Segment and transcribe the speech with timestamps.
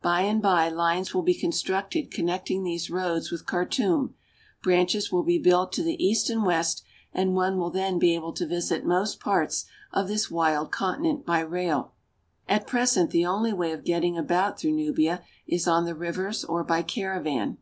[0.00, 4.14] By and by lines will be constructed connecting these roads with Khartum,
[4.62, 6.84] branches will be built to the east and west,
[7.16, 10.30] NUBIA 117 1 and one will then be able to visit most parts of this
[10.30, 11.94] wild continent by rail.
[12.48, 16.62] At present the only way of getting about through Nubia is on the rivers or
[16.62, 17.58] by caravan.